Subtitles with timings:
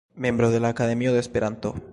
[0.15, 1.75] Membro de la Akademio de Esperanto.